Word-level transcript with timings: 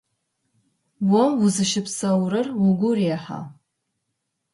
О 1.21 1.23
узыщыпсэурэр 1.43 2.47
угу 2.67 2.89
рехьа? 2.97 3.39